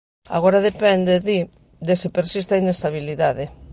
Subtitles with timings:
[0.37, 1.37] Agora depende, di,
[1.87, 3.45] de se persiste a inestabilidade.